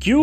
[0.00, 0.14] ¡Qué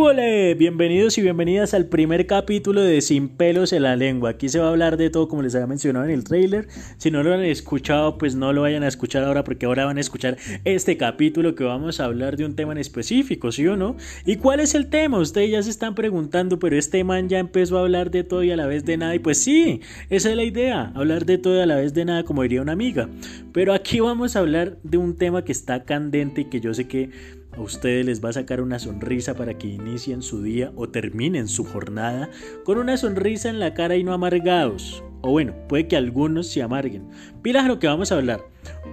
[0.57, 4.31] Bienvenidos y bienvenidas al primer capítulo de Sin pelos en la lengua.
[4.31, 6.67] Aquí se va a hablar de todo como les había mencionado en el trailer.
[6.97, 9.97] Si no lo han escuchado, pues no lo vayan a escuchar ahora porque ahora van
[9.97, 13.77] a escuchar este capítulo que vamos a hablar de un tema en específico, ¿sí o
[13.77, 13.97] no?
[14.25, 15.19] ¿Y cuál es el tema?
[15.19, 18.49] Ustedes ya se están preguntando, pero este man ya empezó a hablar de todo y
[18.49, 19.13] a la vez de nada.
[19.13, 22.03] Y pues sí, esa es la idea, hablar de todo y a la vez de
[22.03, 23.09] nada, como diría una amiga.
[23.53, 26.87] Pero aquí vamos a hablar de un tema que está candente y que yo sé
[26.87, 27.11] que
[27.57, 31.47] a ustedes les va a sacar una sonrisa para que inicien su día o terminen
[31.47, 32.29] su jornada
[32.63, 35.03] con una sonrisa en la cara y no amargados.
[35.21, 37.09] O bueno, puede que algunos se amarguen.
[37.41, 38.41] Pilas lo que vamos a hablar.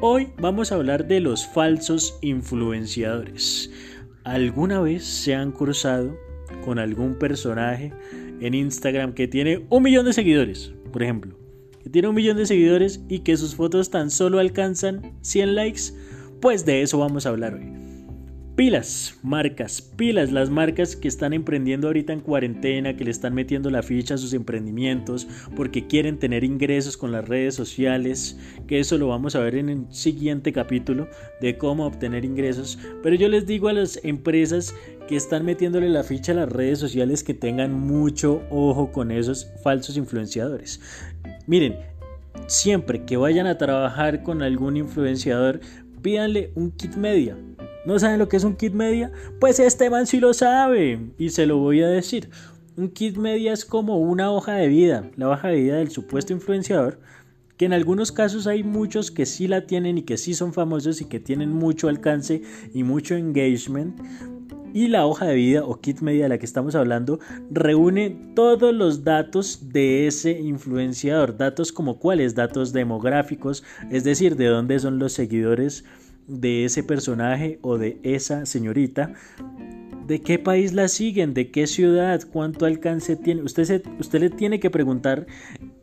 [0.01, 3.71] Hoy vamos a hablar de los falsos influenciadores.
[4.25, 6.17] ¿Alguna vez se han cruzado
[6.65, 7.93] con algún personaje
[8.41, 11.37] en Instagram que tiene un millón de seguidores, por ejemplo?
[11.83, 15.83] Que tiene un millón de seguidores y que sus fotos tan solo alcanzan 100 likes?
[16.41, 17.84] Pues de eso vamos a hablar hoy.
[18.57, 23.69] Pilas, marcas, pilas, las marcas que están emprendiendo ahorita en cuarentena, que le están metiendo
[23.69, 28.97] la ficha a sus emprendimientos porque quieren tener ingresos con las redes sociales, que eso
[28.97, 31.09] lo vamos a ver en el siguiente capítulo
[31.41, 32.79] de cómo obtener ingresos.
[33.03, 34.73] Pero yo les digo a las empresas
[35.09, 39.49] que están metiéndole la ficha a las redes sociales que tengan mucho ojo con esos
[39.65, 40.81] falsos influenciadores.
[41.49, 41.77] Miren,
[42.47, 45.59] siempre que vayan a trabajar con algún influenciador,
[46.03, 47.37] pídanle un kit media
[47.85, 49.13] ¿No saben lo que es un kit media?
[49.39, 52.31] Pues este man sí lo sabe y se lo voy a decir.
[52.77, 56.33] Un kit media es como una hoja de vida, la hoja de vida del supuesto
[56.33, 56.99] influenciador,
[57.59, 61.03] que en algunos casos hay muchos que sí la tienen y que sí son famosos
[61.03, 64.01] y que tienen mucho alcance y mucho engagement.
[64.73, 68.75] Y la hoja de vida o kit media de la que estamos hablando reúne todos
[68.75, 74.99] los datos de ese influenciador, datos como cuáles, datos demográficos, es decir, de dónde son
[74.99, 75.85] los seguidores
[76.27, 79.13] de ese personaje o de esa señorita,
[80.07, 83.43] de qué país la siguen, de qué ciudad, cuánto alcance tiene.
[83.43, 85.27] Usted, usted le tiene que preguntar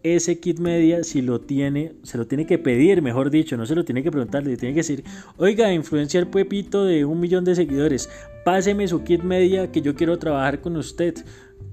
[0.04, 3.76] ese kit media si lo tiene, se lo tiene que pedir, mejor dicho, no se
[3.76, 5.04] lo tiene que preguntar, le tiene que decir,
[5.38, 8.10] oiga, influenciar Pepito de un millón de seguidores,
[8.46, 11.16] páseme su kit media que yo quiero trabajar con usted.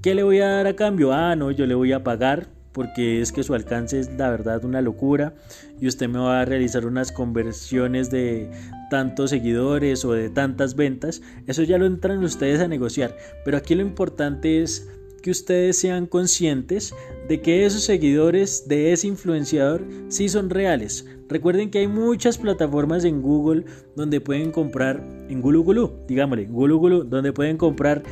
[0.03, 1.13] ¿Qué le voy a dar a cambio?
[1.13, 4.65] Ah, no, yo le voy a pagar porque es que su alcance es la verdad
[4.65, 5.35] una locura
[5.81, 8.49] y usted me va a realizar unas conversiones de
[8.89, 13.75] tantos seguidores o de tantas ventas, eso ya lo entran ustedes a negociar, pero aquí
[13.75, 14.89] lo importante es
[15.25, 16.95] que ustedes sean conscientes
[17.29, 21.05] de que esos seguidores de ese influenciador sí son reales.
[21.29, 23.65] Recuerden que hay muchas plataformas en Google
[23.97, 28.05] donde pueden comprar, en Gulu Gulu, digámosle, Gulu Gulu, donde pueden comprar,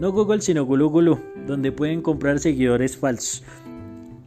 [0.00, 3.44] no Google, sino Gulu Gulu, donde pueden comprar seguidores falsos.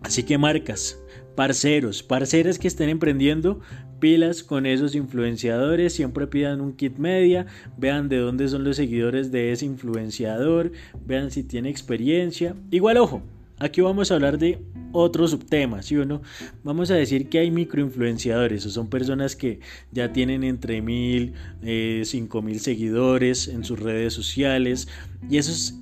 [0.01, 0.99] Así que marcas,
[1.35, 3.59] parceros, parceras que estén emprendiendo,
[3.99, 7.45] pilas con esos influenciadores, siempre pidan un kit media,
[7.77, 10.71] vean de dónde son los seguidores de ese influenciador,
[11.05, 12.55] vean si tiene experiencia.
[12.71, 13.21] Igual ojo,
[13.59, 14.59] aquí vamos a hablar de
[14.93, 16.21] otro subtema, ¿sí o no?
[16.63, 19.59] Vamos a decir que hay microinfluenciadores, o son personas que
[19.91, 24.87] ya tienen entre mil, eh, cinco mil seguidores en sus redes sociales
[25.29, 25.75] y esos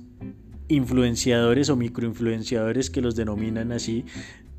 [0.68, 4.04] influenciadores o microinfluenciadores que los denominan así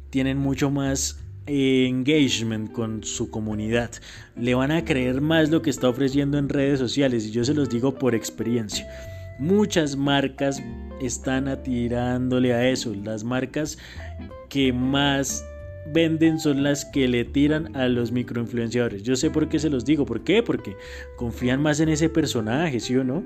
[0.09, 3.91] tienen mucho más engagement con su comunidad.
[4.35, 7.53] Le van a creer más lo que está ofreciendo en redes sociales y yo se
[7.53, 8.87] los digo por experiencia.
[9.39, 10.61] Muchas marcas
[11.01, 12.93] están atirándole a eso.
[12.93, 13.77] Las marcas
[14.49, 15.45] que más
[15.93, 19.03] venden son las que le tiran a los microinfluenciadores.
[19.03, 20.05] Yo sé por qué se los digo.
[20.05, 20.43] ¿Por qué?
[20.43, 20.75] Porque
[21.15, 23.23] confían más en ese personaje, ¿sí o no?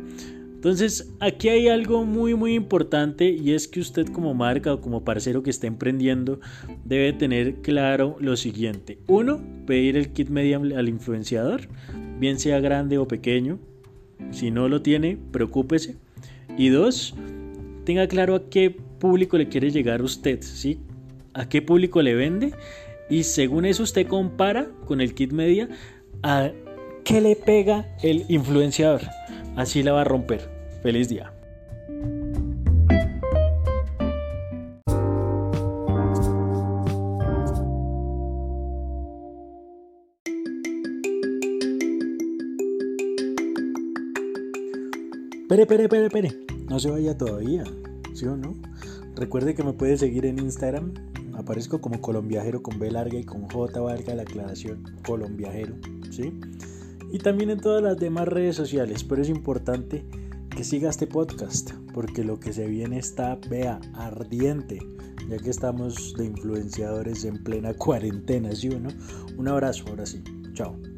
[0.62, 5.04] Entonces, aquí hay algo muy muy importante y es que usted como marca o como
[5.04, 6.40] parcero que está emprendiendo
[6.86, 9.00] debe tener claro lo siguiente.
[9.08, 11.62] Uno, pedir el kit media al influenciador,
[12.20, 13.58] bien sea grande o pequeño.
[14.30, 15.96] Si no lo tiene, preocúpese.
[16.60, 17.16] Y dos,
[17.84, 20.78] tenga claro a qué público le quiere llegar usted, ¿sí?
[21.34, 22.54] A qué público le vende
[23.10, 25.70] y según eso usted compara con el kit media
[26.22, 26.52] a
[27.04, 29.02] qué le pega el influenciador
[29.56, 30.50] así la va a romper.
[30.82, 31.34] Feliz día.
[45.52, 46.32] Pere, pere, pere, pere.
[46.70, 47.66] No se vaya todavía.
[48.14, 48.56] ¿Sí o no?
[49.18, 50.94] Recuerde que me puede seguir en Instagram.
[51.34, 54.84] Aparezco como colombiajero con B larga y con J valga la aclaración.
[55.06, 55.76] Colombiajero.
[56.10, 56.40] ¿Sí?
[57.12, 59.04] Y también en todas las demás redes sociales.
[59.04, 60.06] Pero es importante
[60.56, 64.80] que siga este podcast porque lo que se viene está, vea, ardiente,
[65.30, 68.90] ya que estamos de influenciadores en plena cuarentena, ¿sí o?
[69.38, 70.24] Un abrazo, ahora sí.
[70.54, 70.91] Chao.